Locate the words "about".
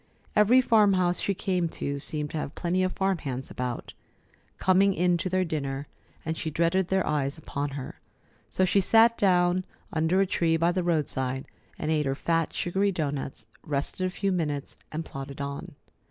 3.51-3.93